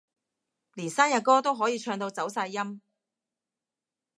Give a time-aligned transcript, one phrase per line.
[0.73, 2.81] 連生日歌都可以唱到走晒音